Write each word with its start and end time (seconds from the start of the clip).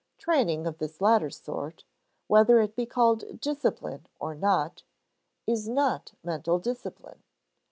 Training 0.17 0.65
of 0.65 0.79
this 0.79 0.99
latter 0.99 1.29
sort, 1.29 1.83
whether 2.25 2.59
it 2.59 2.75
be 2.75 2.87
called 2.87 3.39
discipline 3.39 4.07
or 4.19 4.33
not, 4.33 4.81
is 5.45 5.69
not 5.69 6.13
mental 6.23 6.57
discipline. 6.57 7.21